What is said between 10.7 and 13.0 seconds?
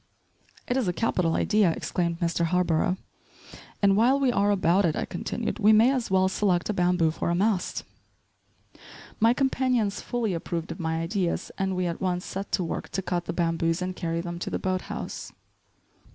of my ideas and we at once set to work